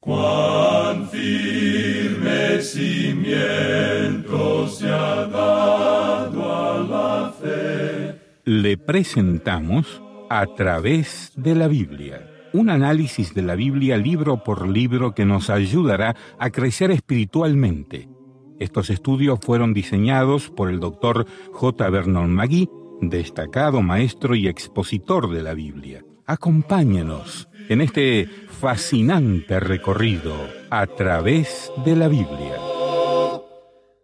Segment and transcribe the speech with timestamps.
[0.00, 8.14] Cuán firme cimiento se ha dado a la fe.
[8.44, 10.00] Le presentamos
[10.30, 12.30] a través de la Biblia.
[12.52, 18.08] Un análisis de la Biblia libro por libro que nos ayudará a crecer espiritualmente.
[18.60, 21.90] Estos estudios fueron diseñados por el doctor J.
[21.90, 22.68] Vernon Magui,
[23.00, 26.04] destacado maestro y expositor de la Biblia.
[26.30, 28.28] Acompáñenos en este
[28.60, 30.34] fascinante recorrido
[30.68, 32.54] a través de la Biblia.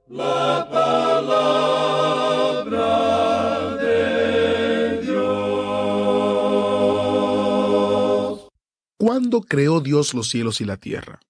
[0.08, 1.76] La palabra
[3.76, 5.18] de Dios.
[8.96, 11.20] ¿Cuándo creó Dios los cielos y la tierra?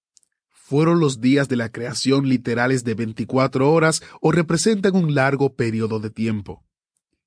[0.52, 5.98] ¿Fueron los días de la creación literales de 24 horas o representan un largo periodo
[5.98, 6.62] de tiempo?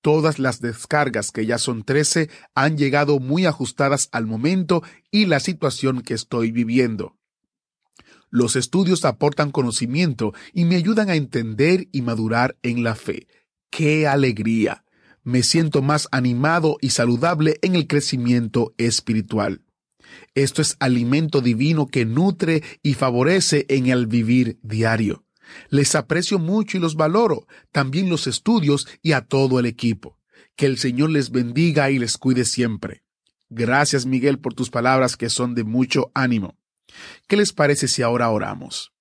[0.00, 5.40] Todas las descargas, que ya son 13, han llegado muy ajustadas al momento y la
[5.40, 7.16] situación que estoy viviendo.
[8.28, 13.28] Los estudios aportan conocimiento y me ayudan a entender y madurar en la fe.
[13.70, 14.83] ¡Qué alegría!
[15.24, 19.62] Me siento más animado y saludable en el crecimiento espiritual.
[20.34, 25.24] Esto es alimento divino que nutre y favorece en el vivir diario.
[25.70, 30.18] Les aprecio mucho y los valoro, también los estudios y a todo el equipo.
[30.56, 33.02] Que el Señor les bendiga y les cuide siempre.
[33.48, 36.58] Gracias Miguel por tus palabras que son de mucho ánimo.
[37.28, 38.92] ¿Qué les parece si ahora oramos?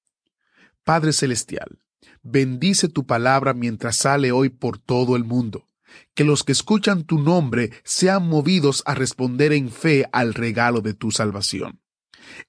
[0.86, 1.80] Padre Celestial,
[2.22, 5.68] bendice tu palabra mientras sale hoy por todo el mundo
[6.14, 10.94] que los que escuchan tu nombre sean movidos a responder en fe al regalo de
[10.94, 11.82] tu salvación.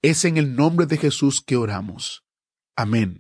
[0.03, 2.23] Es en el nombre de Jesús que oramos.
[2.77, 3.19] Amén.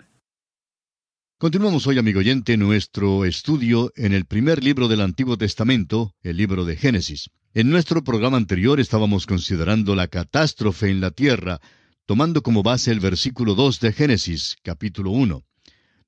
[1.39, 6.65] Continuamos hoy, amigo oyente, nuestro estudio en el primer libro del Antiguo Testamento, el libro
[6.65, 7.29] de Génesis.
[7.53, 11.61] En nuestro programa anterior estábamos considerando la catástrofe en la tierra,
[12.07, 15.43] tomando como base el versículo 2 de Génesis, capítulo 1,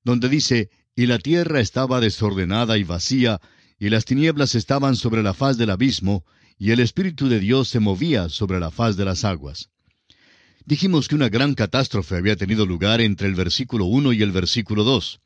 [0.04, 3.40] donde dice, Y la tierra estaba desordenada y vacía,
[3.78, 6.24] y las tinieblas estaban sobre la faz del abismo,
[6.58, 9.70] y el Espíritu de Dios se movía sobre la faz de las aguas.
[10.64, 14.82] Dijimos que una gran catástrofe había tenido lugar entre el versículo 1 y el versículo
[14.84, 15.20] 2.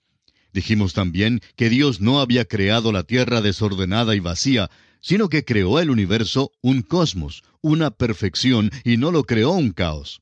[0.53, 4.69] Dijimos también que Dios no había creado la tierra desordenada y vacía,
[5.01, 10.21] sino que creó el universo un cosmos, una perfección, y no lo creó un caos.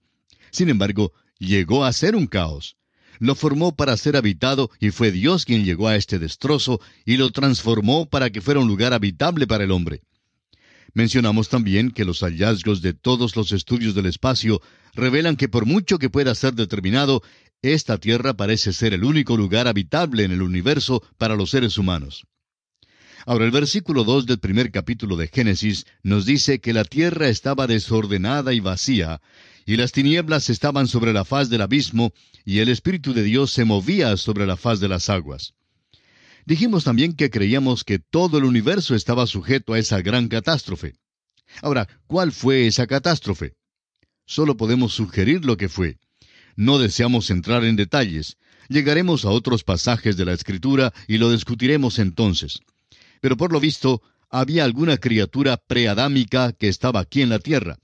[0.50, 2.77] Sin embargo, llegó a ser un caos
[3.18, 7.30] lo formó para ser habitado y fue Dios quien llegó a este destrozo y lo
[7.30, 10.02] transformó para que fuera un lugar habitable para el hombre.
[10.94, 14.60] Mencionamos también que los hallazgos de todos los estudios del espacio
[14.94, 17.22] revelan que por mucho que pueda ser determinado,
[17.62, 22.24] esta Tierra parece ser el único lugar habitable en el universo para los seres humanos.
[23.26, 27.66] Ahora el versículo 2 del primer capítulo de Génesis nos dice que la tierra estaba
[27.66, 29.20] desordenada y vacía,
[29.68, 33.66] y las tinieblas estaban sobre la faz del abismo, y el Espíritu de Dios se
[33.66, 35.52] movía sobre la faz de las aguas.
[36.46, 40.94] Dijimos también que creíamos que todo el universo estaba sujeto a esa gran catástrofe.
[41.60, 43.56] Ahora, ¿cuál fue esa catástrofe?
[44.24, 45.98] Solo podemos sugerir lo que fue.
[46.56, 48.38] No deseamos entrar en detalles.
[48.70, 52.60] Llegaremos a otros pasajes de la Escritura y lo discutiremos entonces.
[53.20, 54.00] Pero por lo visto,
[54.30, 57.78] había alguna criatura preadámica que estaba aquí en la tierra.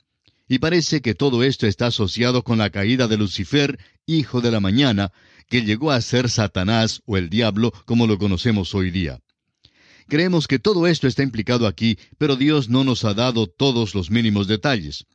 [0.54, 4.60] Y parece que todo esto está asociado con la caída de Lucifer, hijo de la
[4.60, 5.10] mañana,
[5.48, 9.18] que llegó a ser Satanás o el diablo como lo conocemos hoy día.
[10.06, 14.12] Creemos que todo esto está implicado aquí, pero Dios no nos ha dado todos los
[14.12, 15.06] mínimos detalles.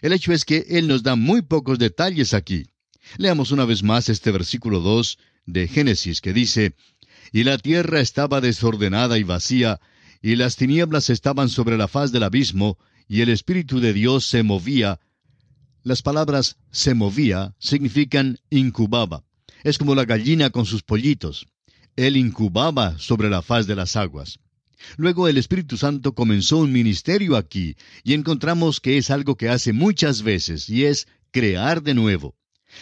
[0.00, 2.64] El hecho es que Él nos da muy pocos detalles aquí.
[3.18, 6.72] Leamos una vez más este versículo 2 de Génesis que dice,
[7.32, 9.78] Y la tierra estaba desordenada y vacía,
[10.22, 12.78] y las tinieblas estaban sobre la faz del abismo,
[13.10, 15.00] y el Espíritu de Dios se movía.
[15.82, 19.24] Las palabras se movía significan incubaba.
[19.64, 21.48] Es como la gallina con sus pollitos.
[21.96, 24.38] Él incubaba sobre la faz de las aguas.
[24.96, 27.74] Luego el Espíritu Santo comenzó un ministerio aquí,
[28.04, 32.36] y encontramos que es algo que hace muchas veces, y es crear de nuevo.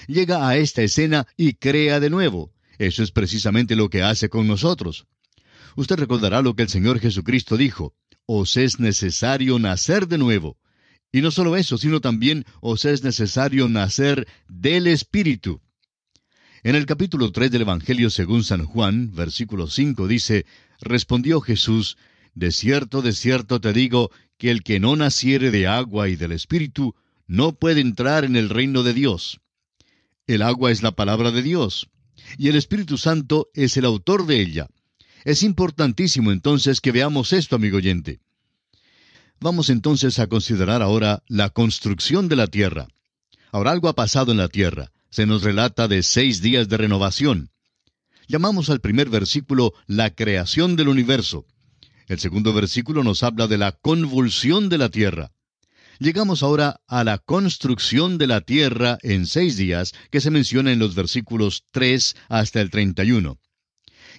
[0.09, 2.53] Llega a esta escena y crea de nuevo.
[2.79, 5.07] Eso es precisamente lo que hace con nosotros.
[5.75, 7.95] Usted recordará lo que el Señor Jesucristo dijo,
[8.31, 10.59] os es necesario nacer de nuevo.
[11.11, 15.63] Y no solo eso, sino también os es necesario nacer del Espíritu.
[16.63, 20.45] En el capítulo 3 del Evangelio según San Juan, versículo 5 dice,
[20.79, 21.97] Respondió Jesús,
[22.35, 26.33] De cierto, de cierto te digo, que el que no naciere de agua y del
[26.33, 26.95] Espíritu,
[27.27, 29.41] no puede entrar en el reino de Dios.
[30.27, 31.89] El agua es la palabra de Dios,
[32.37, 34.69] y el Espíritu Santo es el autor de ella.
[35.25, 38.21] Es importantísimo entonces que veamos esto, amigo oyente.
[39.41, 42.89] Vamos entonces a considerar ahora la construcción de la tierra.
[43.53, 47.51] Ahora algo ha pasado en la tierra se nos relata de seis días de renovación.
[48.27, 51.47] Llamamos al primer versículo la creación del universo.
[52.09, 55.33] El segundo versículo nos habla de la convulsión de la tierra.
[55.99, 60.79] Llegamos ahora a la construcción de la tierra en seis días que se menciona en
[60.79, 63.39] los versículos 3 hasta el 31.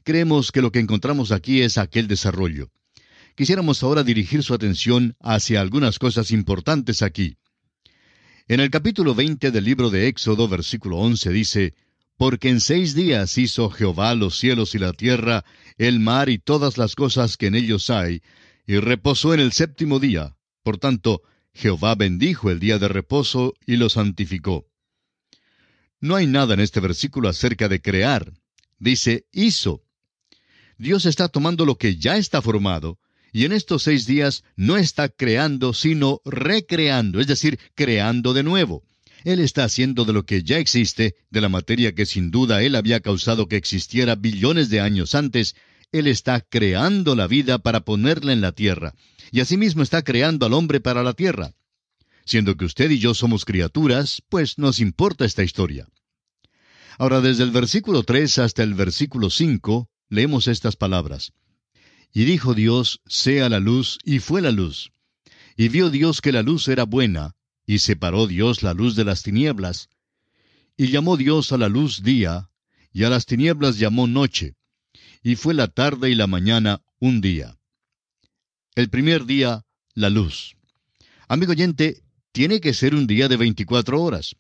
[0.04, 2.70] Creemos que lo que encontramos aquí es aquel desarrollo.
[3.36, 7.38] Quisiéramos ahora dirigir su atención hacia algunas cosas importantes aquí.
[8.48, 11.74] En el capítulo 20 del libro de Éxodo, versículo 11 dice,
[12.18, 15.46] Porque en seis días hizo Jehová los cielos y la tierra,
[15.78, 18.22] el mar y todas las cosas que en ellos hay,
[18.66, 20.36] y reposó en el séptimo día.
[20.64, 21.22] Por tanto,
[21.54, 24.66] Jehová bendijo el día de reposo y lo santificó.
[26.02, 28.34] No hay nada en este versículo acerca de crear.
[28.80, 29.84] Dice hizo.
[30.80, 32.98] Dios está tomando lo que ya está formado
[33.34, 38.84] y en estos seis días no está creando, sino recreando, es decir, creando de nuevo.
[39.26, 42.76] Él está haciendo de lo que ya existe, de la materia que sin duda Él
[42.76, 45.56] había causado que existiera billones de años antes,
[45.92, 48.96] Él está creando la vida para ponerla en la tierra,
[49.32, 51.52] y asimismo está creando al hombre para la tierra.
[52.24, 55.88] Siendo que usted y yo somos criaturas, pues nos importa esta historia.
[56.98, 61.34] Ahora, desde el versículo 3 hasta el versículo 5, leemos estas palabras.
[62.12, 64.92] Y dijo Dios, sea la luz, y fue la luz.
[65.56, 67.36] Y vio Dios que la luz era buena,
[67.66, 69.90] y separó Dios la luz de las tinieblas.
[70.76, 72.50] Y llamó Dios a la luz día,
[72.92, 74.56] y a las tinieblas llamó noche.
[75.22, 77.58] Y fue la tarde y la mañana un día.
[78.76, 80.56] El primer día, la luz.
[81.28, 82.02] Amigo oyente,
[82.32, 84.36] tiene que ser un día de veinticuatro horas.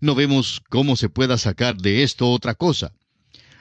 [0.00, 2.92] No vemos cómo se pueda sacar de esto otra cosa.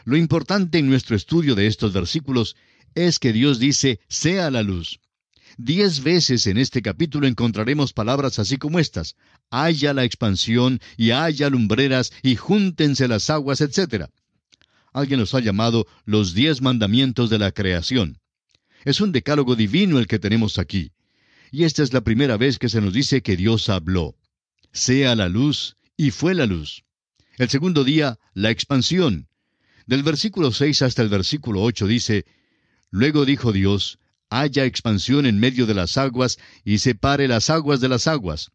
[0.03, 2.56] Lo importante en nuestro estudio de estos versículos
[2.95, 5.00] es que Dios dice, sea la luz.
[5.57, 9.15] Diez veces en este capítulo encontraremos palabras así como estas.
[9.50, 14.05] Haya la expansión y haya lumbreras y júntense las aguas, etc.
[14.93, 18.20] Alguien los ha llamado los diez mandamientos de la creación.
[18.86, 20.91] Es un decálogo divino el que tenemos aquí.
[21.51, 24.15] Y esta es la primera vez que se nos dice que Dios habló.
[24.72, 26.84] Sea la luz y fue la luz.
[27.38, 29.27] El segundo día, la expansión.
[29.85, 32.25] Del versículo 6 hasta el versículo 8 dice,
[32.89, 37.89] Luego dijo Dios, haya expansión en medio de las aguas, y separe las aguas de
[37.89, 38.51] las aguas.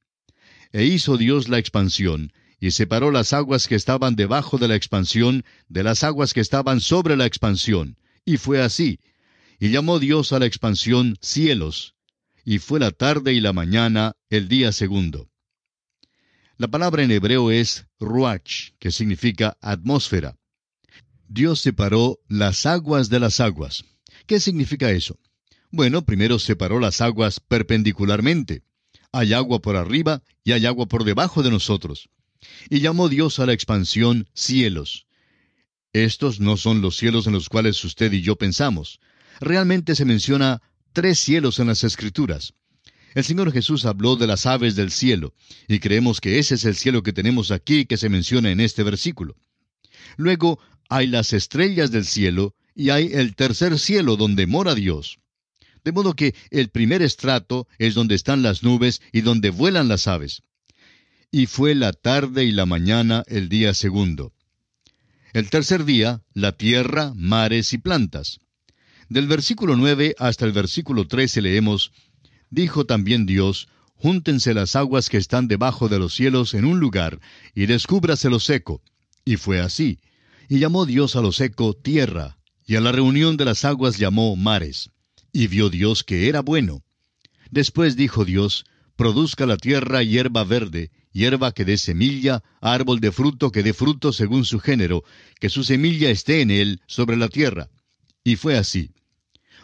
[0.72, 5.44] E hizo Dios la expansión, y separó las aguas que estaban debajo de la expansión
[5.68, 7.98] de las aguas que estaban sobre la expansión.
[8.24, 8.98] Y fue así.
[9.58, 11.94] Y llamó Dios a la expansión cielos.
[12.44, 15.28] Y fue la tarde y la mañana el día segundo.
[16.56, 20.36] La palabra en hebreo es ruach, que significa atmósfera.
[21.28, 23.84] Dios separó las aguas de las aguas.
[24.26, 25.18] ¿Qué significa eso?
[25.70, 28.62] Bueno, primero separó las aguas perpendicularmente.
[29.12, 32.08] Hay agua por arriba y hay agua por debajo de nosotros.
[32.70, 35.06] Y llamó Dios a la expansión cielos.
[35.92, 39.00] Estos no son los cielos en los cuales usted y yo pensamos.
[39.40, 42.54] Realmente se menciona tres cielos en las Escrituras.
[43.14, 45.32] El Señor Jesús habló de las aves del cielo,
[45.68, 48.82] y creemos que ese es el cielo que tenemos aquí que se menciona en este
[48.82, 49.36] versículo.
[50.18, 55.18] Luego hay las estrellas del cielo, y hay el tercer cielo donde mora Dios.
[55.84, 60.08] De modo que el primer estrato es donde están las nubes y donde vuelan las
[60.08, 60.42] aves.
[61.30, 64.32] Y fue la tarde y la mañana el día segundo.
[65.32, 68.40] El tercer día, la tierra, mares y plantas.
[69.08, 71.92] Del versículo 9 hasta el versículo 13 leemos,
[72.50, 77.20] Dijo también Dios, Júntense las aguas que están debajo de los cielos en un lugar,
[77.54, 78.82] y descúbrase lo seco.
[79.24, 79.98] Y fue así.
[80.48, 84.36] Y llamó Dios a lo seco tierra, y a la reunión de las aguas llamó
[84.36, 84.90] mares.
[85.32, 86.82] Y vio Dios que era bueno.
[87.50, 88.64] Después dijo Dios,
[88.96, 94.12] Produzca la tierra hierba verde, hierba que dé semilla, árbol de fruto que dé fruto
[94.12, 95.04] según su género,
[95.38, 97.68] que su semilla esté en él sobre la tierra.
[98.24, 98.92] Y fue así.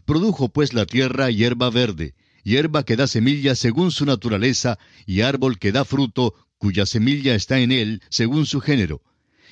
[0.04, 5.58] Produjo pues la tierra hierba verde, hierba que da semilla según su naturaleza, y árbol
[5.58, 9.00] que da fruto, cuya semilla está en él según su género.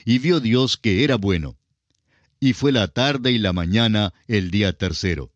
[0.04, 1.56] Y vio Dios que era bueno.
[2.38, 5.30] Y fue la tarde y la mañana el día tercero.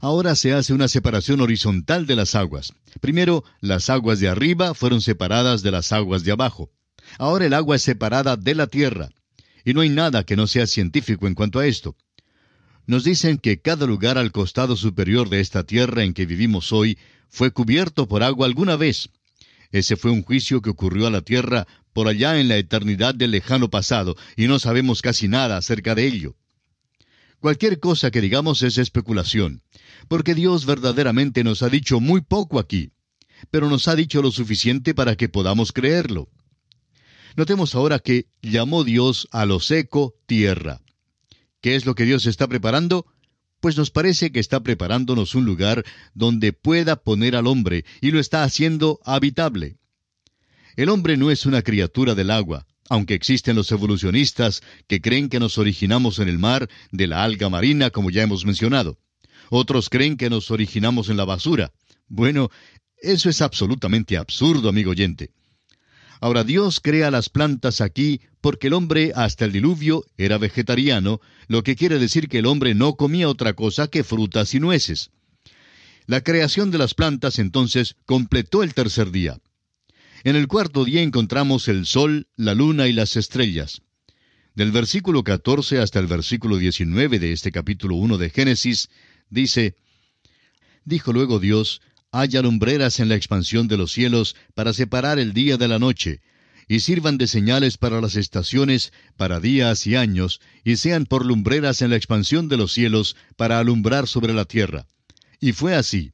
[0.00, 2.72] Ahora se hace una separación horizontal de las aguas.
[3.00, 6.70] Primero, las aguas de arriba fueron separadas de las aguas de abajo.
[7.18, 9.10] Ahora el agua es separada de la tierra.
[9.64, 11.96] Y no hay nada que no sea científico en cuanto a esto.
[12.84, 16.98] Nos dicen que cada lugar al costado superior de esta tierra en que vivimos hoy
[17.28, 19.08] fue cubierto por agua alguna vez.
[19.70, 23.32] Ese fue un juicio que ocurrió a la tierra por allá en la eternidad del
[23.32, 26.36] lejano pasado, y no sabemos casi nada acerca de ello.
[27.40, 29.62] Cualquier cosa que digamos es especulación,
[30.08, 32.92] porque Dios verdaderamente nos ha dicho muy poco aquí,
[33.50, 36.28] pero nos ha dicho lo suficiente para que podamos creerlo.
[37.36, 40.80] Notemos ahora que llamó Dios a lo seco tierra.
[41.60, 43.06] ¿Qué es lo que Dios está preparando?
[43.60, 45.84] Pues nos parece que está preparándonos un lugar
[46.14, 49.78] donde pueda poner al hombre y lo está haciendo habitable.
[50.76, 55.40] El hombre no es una criatura del agua, aunque existen los evolucionistas que creen que
[55.40, 58.98] nos originamos en el mar de la alga marina, como ya hemos mencionado.
[59.50, 61.72] Otros creen que nos originamos en la basura.
[62.08, 62.50] Bueno,
[62.98, 65.30] eso es absolutamente absurdo, amigo oyente.
[66.20, 71.62] Ahora Dios crea las plantas aquí porque el hombre hasta el diluvio era vegetariano, lo
[71.64, 75.10] que quiere decir que el hombre no comía otra cosa que frutas y nueces.
[76.06, 79.38] La creación de las plantas entonces completó el tercer día.
[80.24, 83.82] En el cuarto día encontramos el sol, la luna y las estrellas.
[84.54, 88.88] Del versículo 14 hasta el versículo 19 de este capítulo 1 de Génesis,
[89.30, 89.74] dice,
[90.84, 91.80] Dijo luego Dios,
[92.12, 96.20] haya lumbreras en la expansión de los cielos para separar el día de la noche,
[96.68, 101.82] y sirvan de señales para las estaciones, para días y años, y sean por lumbreras
[101.82, 104.86] en la expansión de los cielos para alumbrar sobre la tierra.
[105.40, 106.12] Y fue así.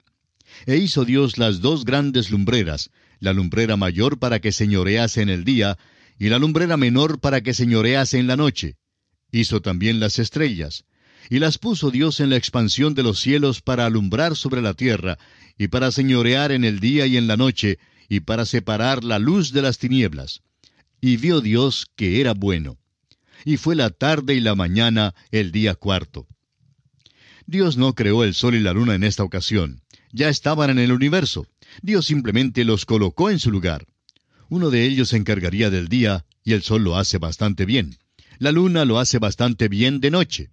[0.64, 5.44] E hizo Dios las dos grandes lumbreras, la lumbrera mayor para que señorease en el
[5.44, 5.78] día,
[6.18, 8.76] y la lumbrera menor para que señorease en la noche.
[9.30, 10.84] Hizo también las estrellas,
[11.30, 15.18] y las puso Dios en la expansión de los cielos para alumbrar sobre la tierra,
[15.58, 19.52] y para señorear en el día y en la noche, y para separar la luz
[19.52, 20.40] de las tinieblas.
[21.00, 22.78] Y vio Dios que era bueno.
[23.44, 26.26] Y fue la tarde y la mañana el día cuarto.
[27.46, 29.82] Dios no creó el sol y la luna en esta ocasión.
[30.12, 31.46] Ya estaban en el universo.
[31.82, 33.86] Dios simplemente los colocó en su lugar.
[34.48, 37.98] Uno de ellos se encargaría del día, y el sol lo hace bastante bien.
[38.38, 40.50] La luna lo hace bastante bien de noche.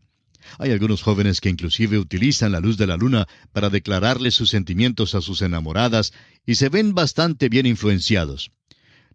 [0.60, 5.16] Hay algunos jóvenes que inclusive utilizan la luz de la luna para declararle sus sentimientos
[5.16, 6.14] a sus enamoradas
[6.46, 8.52] y se ven bastante bien influenciados.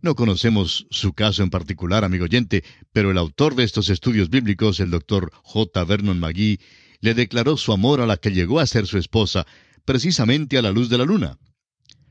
[0.03, 4.81] No conocemos su caso en particular, amigo oyente, pero el autor de estos estudios bíblicos,
[4.81, 5.85] el doctor J.
[5.85, 6.59] Vernon McGee,
[7.01, 9.47] le declaró su amor a la que llegó a ser su esposa,
[9.85, 11.39] precisamente a la luz de la luna.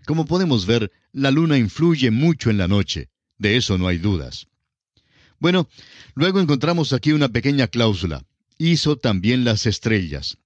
[0.10, 4.48] Como podemos ver, la luna influye mucho en la noche, de eso no hay dudas.
[5.38, 5.70] Bueno,
[6.16, 8.25] luego encontramos aquí una pequeña cláusula.
[8.58, 10.39] Hizo también las estrellas.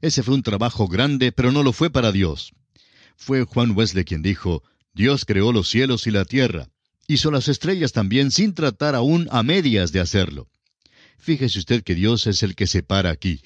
[0.00, 2.52] Ese fue un trabajo grande, pero no lo fue para Dios.
[3.16, 6.68] Fue Juan Wesley quien dijo, Dios creó los cielos y la tierra.
[7.08, 10.46] Hizo las estrellas también sin tratar aún a medias de hacerlo.
[11.18, 13.40] Fíjese usted que Dios es el que separa aquí.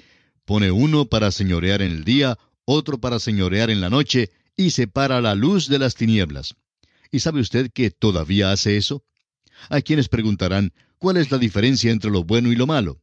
[0.44, 2.36] Pone uno para señorear en el día,
[2.66, 6.56] otro para señorear en la noche, y separa la luz de las tinieblas.
[7.12, 9.04] ¿Y sabe usted que todavía hace eso?
[9.70, 13.00] Hay quienes preguntarán, ¿cuál es la diferencia entre lo bueno y lo malo?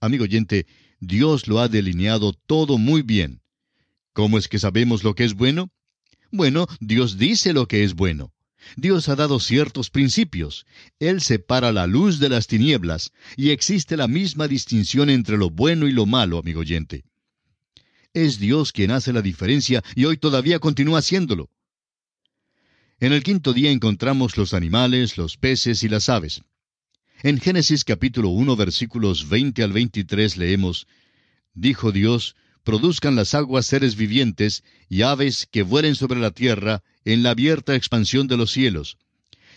[0.00, 0.66] Amigo oyente,
[0.98, 3.42] Dios lo ha delineado todo muy bien.
[4.12, 5.70] ¿Cómo es que sabemos lo que es bueno?
[6.32, 8.32] Bueno, Dios dice lo que es bueno.
[8.76, 10.66] Dios ha dado ciertos principios.
[10.98, 15.86] Él separa la luz de las tinieblas, y existe la misma distinción entre lo bueno
[15.86, 17.04] y lo malo, amigo oyente.
[18.18, 21.50] Es Dios quien hace la diferencia y hoy todavía continúa haciéndolo.
[22.98, 26.42] En el quinto día encontramos los animales, los peces y las aves.
[27.22, 30.88] En Génesis capítulo 1 versículos 20 al 23 leemos,
[31.54, 32.34] Dijo Dios,
[32.64, 37.76] produzcan las aguas seres vivientes y aves que vuelen sobre la tierra en la abierta
[37.76, 38.98] expansión de los cielos.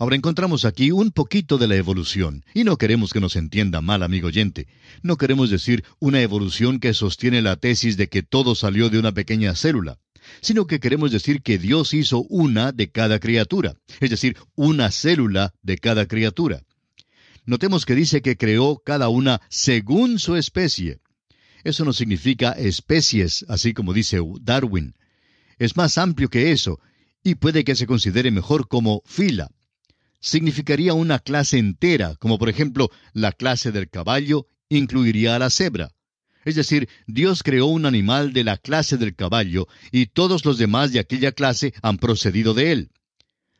[0.00, 4.02] Ahora encontramos aquí un poquito de la evolución, y no queremos que nos entienda mal,
[4.02, 4.66] amigo oyente.
[5.02, 9.12] No queremos decir una evolución que sostiene la tesis de que todo salió de una
[9.12, 9.98] pequeña célula,
[10.40, 15.52] sino que queremos decir que Dios hizo una de cada criatura, es decir, una célula
[15.60, 16.62] de cada criatura.
[17.44, 21.00] Notemos que dice que creó cada una según su especie.
[21.62, 24.94] Eso no significa especies, así como dice Darwin.
[25.58, 26.80] Es más amplio que eso,
[27.22, 29.50] y puede que se considere mejor como fila
[30.20, 35.90] significaría una clase entera, como por ejemplo la clase del caballo incluiría a la cebra.
[36.44, 40.92] Es decir, Dios creó un animal de la clase del caballo y todos los demás
[40.92, 42.90] de aquella clase han procedido de él.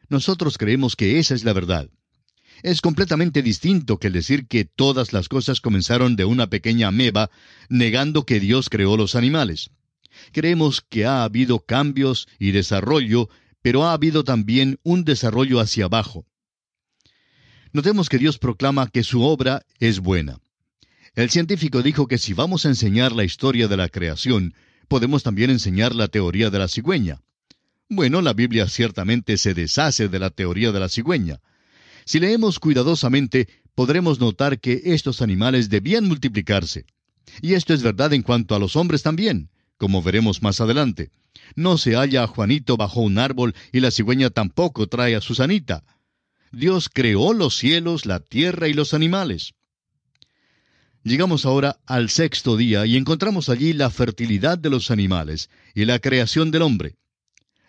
[0.08, 1.90] Nosotros creemos que esa es la verdad.
[2.62, 7.30] Es completamente distinto que decir que todas las cosas comenzaron de una pequeña ameba,
[7.68, 9.70] negando que Dios creó los animales.
[10.32, 13.28] Creemos que ha habido cambios y desarrollo,
[13.62, 16.26] pero ha habido también un desarrollo hacia abajo.
[17.72, 20.38] Notemos que Dios proclama que su obra es buena.
[21.14, 24.54] El científico dijo que si vamos a enseñar la historia de la creación,
[24.88, 27.20] podemos también enseñar la teoría de la cigüeña.
[27.88, 31.40] Bueno, la Biblia ciertamente se deshace de la teoría de la cigüeña.
[32.04, 36.86] Si leemos cuidadosamente, podremos notar que estos animales debían multiplicarse.
[37.40, 41.10] Y esto es verdad en cuanto a los hombres también, como veremos más adelante.
[41.54, 45.84] No se halla a Juanito bajo un árbol y la cigüeña tampoco trae a Susanita.
[46.52, 49.54] Dios creó los cielos, la tierra y los animales.
[51.04, 56.00] Llegamos ahora al sexto día y encontramos allí la fertilidad de los animales y la
[56.00, 56.96] creación del hombre.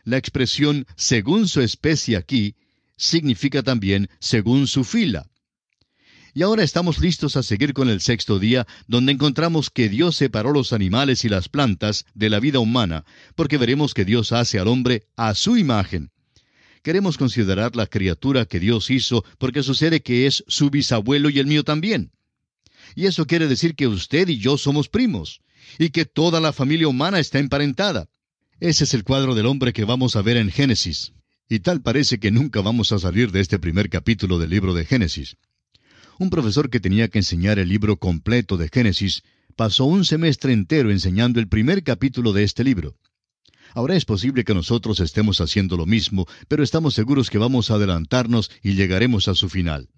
[0.04, 2.56] La expresión según su especie aquí
[2.98, 5.28] significa también según su fila.
[6.34, 10.54] Y ahora estamos listos a seguir con el sexto día, donde encontramos que Dios separó
[10.54, 13.06] los animales y las plantas de la vida humana,
[13.36, 16.10] porque veremos que Dios hace al hombre a su imagen
[16.82, 21.48] queremos considerar la criatura que Dios hizo porque sucede que es su bisabuelo y el
[21.48, 22.12] mío también.
[22.96, 25.42] Y eso quiere decir que usted y yo somos primos,
[25.80, 28.10] y que toda la familia humana está emparentada.
[28.60, 31.14] Ese es el cuadro del hombre que vamos a ver en Génesis.
[31.50, 34.86] Y tal parece que nunca vamos a salir de este primer capítulo del libro de
[34.86, 35.38] Génesis.
[36.20, 39.24] Un profesor que tenía que enseñar el libro completo de Génesis
[39.56, 42.96] pasó un semestre entero enseñando el primer capítulo de este libro.
[43.74, 47.76] Ahora es posible que nosotros estemos haciendo lo mismo, pero estamos seguros que vamos a
[47.76, 49.90] adelantarnos y llegaremos a su final.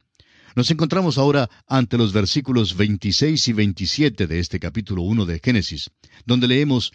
[0.55, 5.89] Nos encontramos ahora ante los versículos 26 y 27 de este capítulo 1 de Génesis,
[6.25, 6.91] donde leemos,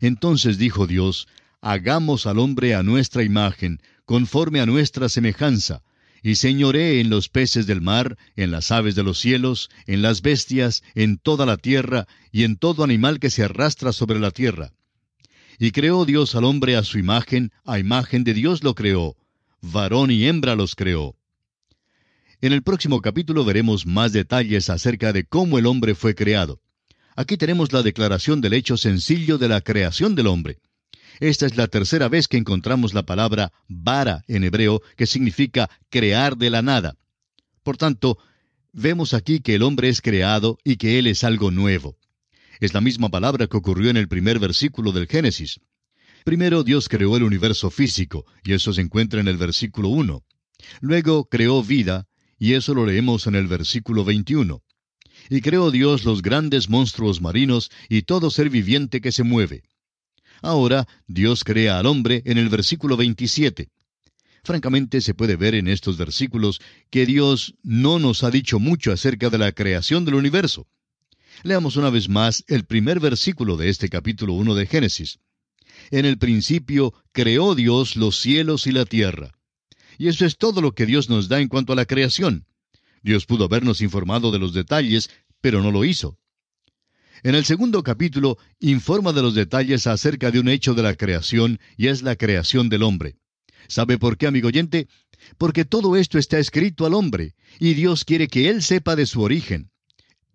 [0.00, 1.28] Entonces dijo Dios,
[1.60, 5.82] Hagamos al hombre a nuestra imagen, conforme a nuestra semejanza,
[6.22, 10.22] y señoree en los peces del mar, en las aves de los cielos, en las
[10.22, 14.72] bestias, en toda la tierra, y en todo animal que se arrastra sobre la tierra.
[15.58, 19.16] Y creó Dios al hombre a su imagen, a imagen de Dios lo creó,
[19.60, 21.16] varón y hembra los creó.
[22.40, 26.60] En el próximo capítulo veremos más detalles acerca de cómo el hombre fue creado.
[27.16, 30.58] Aquí tenemos la declaración del hecho sencillo de la creación del hombre.
[31.18, 36.36] Esta es la tercera vez que encontramos la palabra vara en hebreo, que significa crear
[36.36, 36.94] de la nada.
[37.64, 38.18] Por tanto,
[38.72, 41.96] vemos aquí que el hombre es creado y que él es algo nuevo.
[42.60, 45.60] Es la misma palabra que ocurrió en el primer versículo del Génesis.
[46.24, 50.24] Primero Dios creó el universo físico, y eso se encuentra en el versículo 1.
[50.80, 52.06] Luego creó vida,
[52.38, 54.62] y eso lo leemos en el versículo 21.
[55.30, 59.62] Y creó Dios los grandes monstruos marinos y todo ser viviente que se mueve.
[60.42, 63.68] Ahora Dios crea al hombre en el versículo 27.
[64.44, 69.30] Francamente se puede ver en estos versículos que Dios no nos ha dicho mucho acerca
[69.30, 70.66] de la creación del universo.
[71.44, 75.20] Leamos una vez más el primer versículo de este capítulo 1 de Génesis.
[75.90, 79.32] En el principio creó Dios los cielos y la tierra.
[79.98, 82.46] Y eso es todo lo que Dios nos da en cuanto a la creación.
[83.02, 86.18] Dios pudo habernos informado de los detalles, pero no lo hizo.
[87.22, 91.60] En el segundo capítulo informa de los detalles acerca de un hecho de la creación
[91.76, 93.16] y es la creación del hombre.
[93.68, 94.88] ¿Sabe por qué, amigo oyente?
[95.36, 99.20] Porque todo esto está escrito al hombre, y Dios quiere que él sepa de su
[99.20, 99.70] origen.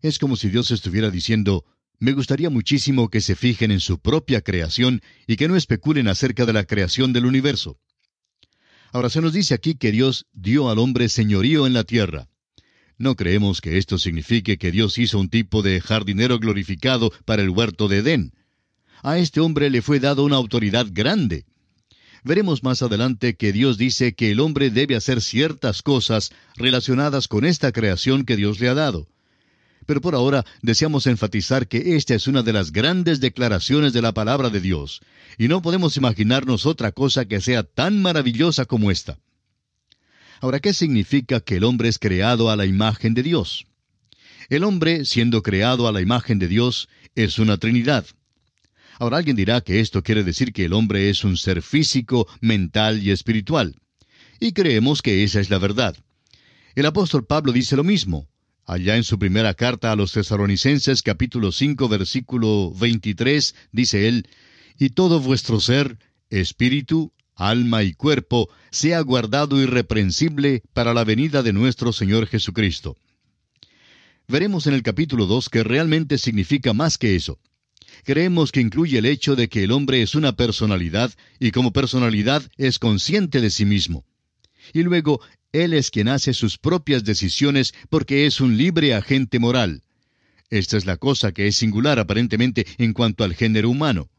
[0.04, 1.64] Es como si Dios estuviera diciendo,
[1.98, 6.46] me gustaría muchísimo que se fijen en su propia creación y que no especulen acerca
[6.46, 7.80] de la creación del universo.
[8.92, 12.28] Ahora se nos dice aquí que Dios dio al hombre señorío en la tierra.
[12.98, 17.50] No creemos que esto signifique que Dios hizo un tipo de jardinero glorificado para el
[17.50, 18.34] huerto de Edén.
[19.04, 21.46] A este hombre le fue dada una autoridad grande.
[22.26, 27.46] Veremos más adelante que Dios dice que el hombre debe hacer ciertas cosas relacionadas con
[27.46, 29.08] esta creación que Dios le ha dado.
[29.86, 34.14] Pero por ahora deseamos enfatizar que esta es una de las grandes declaraciones de la
[34.14, 35.02] palabra de Dios,
[35.38, 39.18] y no podemos imaginarnos otra cosa que sea tan maravillosa como esta.
[40.42, 43.66] Ahora, ¿qué significa que el hombre es creado a la imagen de Dios?
[44.50, 48.06] El hombre, siendo creado a la imagen de Dios, es una Trinidad.
[49.00, 53.02] Ahora alguien dirá que esto quiere decir que el hombre es un ser físico, mental
[53.02, 53.76] y espiritual.
[54.40, 55.96] Y creemos que esa es la verdad.
[56.76, 58.28] El apóstol Pablo dice lo mismo.
[58.66, 64.28] Allá en su primera carta a los tesaronicenses capítulo 5 versículo 23 dice él,
[64.78, 65.98] Y todo vuestro ser,
[66.30, 72.96] espíritu, alma y cuerpo, sea guardado irreprensible para la venida de nuestro Señor Jesucristo.
[74.28, 77.40] Veremos en el capítulo 2 que realmente significa más que eso
[78.04, 82.44] creemos que incluye el hecho de que el hombre es una personalidad y como personalidad
[82.58, 84.06] es consciente de sí mismo.
[84.74, 85.22] Y luego,
[85.54, 89.84] él es quien hace sus propias decisiones porque es un libre agente moral.
[90.50, 94.10] Esta es la cosa que es singular aparentemente en cuanto al género humano.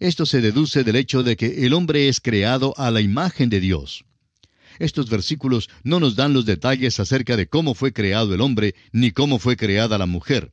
[0.00, 3.60] Esto se deduce del hecho de que el hombre es creado a la imagen de
[3.60, 4.04] Dios.
[4.78, 9.12] Estos versículos no nos dan los detalles acerca de cómo fue creado el hombre ni
[9.12, 10.52] cómo fue creada la mujer.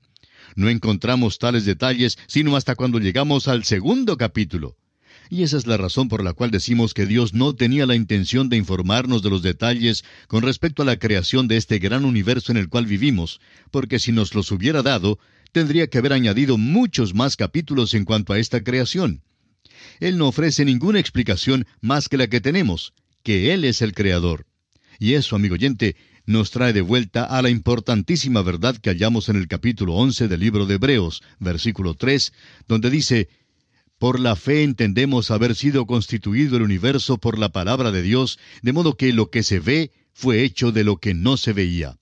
[0.55, 4.77] No encontramos tales detalles sino hasta cuando llegamos al segundo capítulo.
[5.29, 8.49] Y esa es la razón por la cual decimos que Dios no tenía la intención
[8.49, 12.57] de informarnos de los detalles con respecto a la creación de este gran universo en
[12.57, 13.39] el cual vivimos,
[13.71, 15.19] porque si nos los hubiera dado,
[15.51, 19.23] tendría que haber añadido muchos más capítulos en cuanto a esta creación.
[19.99, 24.45] Él no ofrece ninguna explicación más que la que tenemos, que Él es el Creador.
[24.99, 29.35] Y eso, amigo oyente, nos trae de vuelta a la importantísima verdad que hallamos en
[29.35, 32.33] el capítulo 11 del libro de Hebreos, versículo 3,
[32.67, 33.29] donde dice,
[33.97, 38.73] Por la fe entendemos haber sido constituido el universo por la palabra de Dios, de
[38.73, 41.97] modo que lo que se ve fue hecho de lo que no se veía.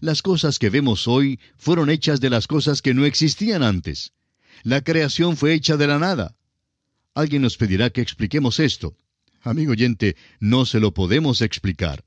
[0.00, 4.12] Las cosas que vemos hoy fueron hechas de las cosas que no existían antes.
[4.64, 6.34] La creación fue hecha de la nada.
[7.14, 8.96] Alguien nos pedirá que expliquemos esto.
[9.42, 12.04] Amigo oyente, no se lo podemos explicar.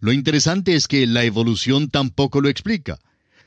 [0.00, 2.98] Lo interesante es que la evolución tampoco lo explica.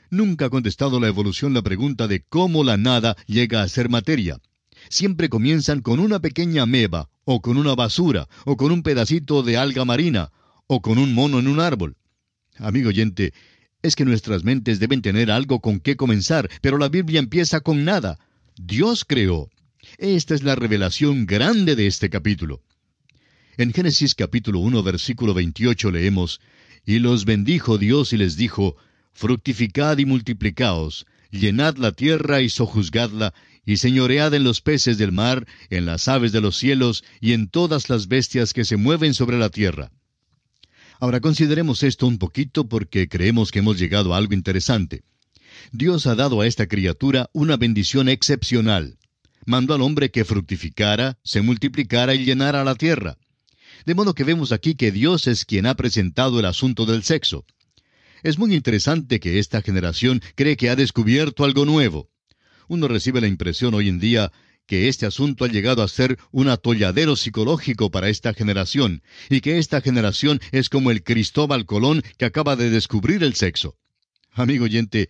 [0.09, 4.39] Nunca ha contestado la evolución la pregunta de cómo la nada llega a ser materia.
[4.89, 9.57] Siempre comienzan con una pequeña ameba, o con una basura, o con un pedacito de
[9.57, 10.31] alga marina,
[10.67, 11.95] o con un mono en un árbol.
[12.57, 13.33] Amigo oyente,
[13.81, 17.85] es que nuestras mentes deben tener algo con qué comenzar, pero la Biblia empieza con
[17.85, 18.19] nada.
[18.55, 19.49] Dios creó.
[19.97, 22.63] Esta es la revelación grande de este capítulo.
[23.57, 26.41] En Génesis capítulo 1 versículo 28 leemos,
[26.85, 28.75] Y los bendijo Dios y les dijo,
[29.13, 33.33] Fructificad y multiplicaos, llenad la tierra y sojuzgadla,
[33.67, 37.49] y señoread en los peces del mar, en las aves de los cielos, y en
[37.49, 39.91] todas las bestias que se mueven sobre la tierra.
[41.01, 45.03] Ahora consideremos esto un poquito porque creemos que hemos llegado a algo interesante.
[45.73, 48.97] Dios ha dado a esta criatura una bendición excepcional.
[49.45, 53.17] Mandó al hombre que fructificara, se multiplicara y llenara la tierra.
[53.85, 57.45] De modo que vemos aquí que Dios es quien ha presentado el asunto del sexo.
[58.23, 62.09] Es muy interesante que esta generación cree que ha descubierto algo nuevo.
[62.67, 64.31] Uno recibe la impresión hoy en día
[64.65, 69.57] que este asunto ha llegado a ser un atolladero psicológico para esta generación, y que
[69.59, 73.75] esta generación es como el Cristóbal Colón que acaba de descubrir el sexo.
[74.31, 75.09] Amigo oyente,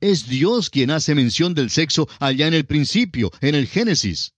[0.00, 4.34] es Dios quien hace mención del sexo allá en el principio, en el Génesis.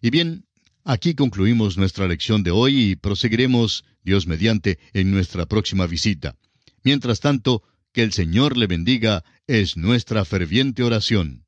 [0.00, 0.46] Y bien,
[0.84, 6.36] Aquí concluimos nuestra lección de hoy y proseguiremos, Dios mediante, en nuestra próxima visita.
[6.82, 11.44] Mientras tanto, que el Señor le bendiga es nuestra ferviente oración.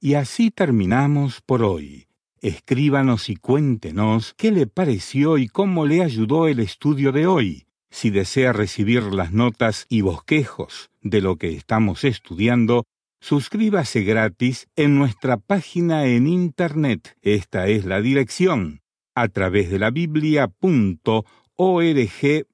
[0.00, 2.06] Y así terminamos por hoy.
[2.40, 7.66] Escríbanos y cuéntenos qué le pareció y cómo le ayudó el estudio de hoy.
[7.90, 12.84] Si desea recibir las notas y bosquejos de lo que estamos estudiando,
[13.20, 17.16] Suscríbase gratis en nuestra página en Internet.
[17.22, 18.82] Esta es la dirección
[19.16, 21.24] a través de la biblia.org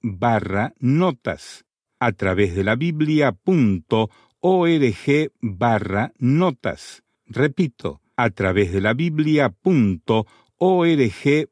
[0.00, 1.64] barra notas.
[1.98, 3.37] A través de la biblia.org
[5.40, 7.02] barra notas.
[7.32, 9.56] Repito, a través de la biblia.org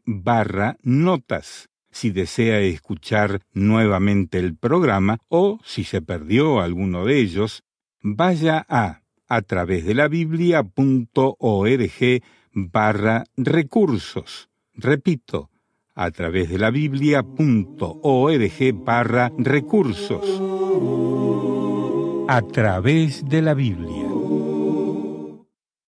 [0.05, 1.69] barra notas.
[1.91, 7.65] Si desea escuchar nuevamente el programa o si se perdió alguno de ellos,
[8.03, 10.73] vaya a a través de la biblia.org
[12.53, 14.51] barra recursos.
[14.75, 15.51] Repito,
[15.95, 17.25] a través de la biblia.org
[18.85, 20.43] barra recursos.
[22.29, 24.07] a través de la Biblia.